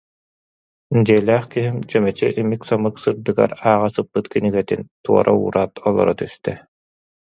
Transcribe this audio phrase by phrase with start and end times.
[1.05, 6.51] Дьиэлээх киһим чүмэчи имик-самык сырдыгар ааҕа сыппыт кинигэтин туора уураат олоро түстэ: